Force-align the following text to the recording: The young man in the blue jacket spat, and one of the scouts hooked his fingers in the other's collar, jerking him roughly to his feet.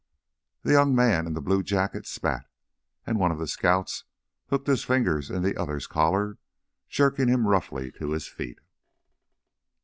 The 0.63 0.71
young 0.71 0.95
man 0.95 1.27
in 1.27 1.35
the 1.35 1.41
blue 1.43 1.61
jacket 1.61 2.07
spat, 2.07 2.47
and 3.05 3.19
one 3.19 3.31
of 3.31 3.37
the 3.37 3.45
scouts 3.45 4.05
hooked 4.47 4.65
his 4.65 4.83
fingers 4.83 5.29
in 5.29 5.43
the 5.43 5.55
other's 5.55 5.85
collar, 5.85 6.39
jerking 6.89 7.27
him 7.27 7.45
roughly 7.45 7.91
to 7.99 8.09
his 8.09 8.27
feet. 8.27 8.57